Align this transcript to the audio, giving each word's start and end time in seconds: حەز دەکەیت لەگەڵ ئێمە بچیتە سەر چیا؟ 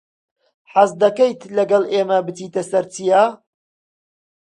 حەز 0.73 0.91
دەکەیت 1.03 1.41
لەگەڵ 1.57 1.83
ئێمە 1.93 2.17
بچیتە 2.25 2.61
سەر 2.69 2.85
چیا؟ 2.93 3.23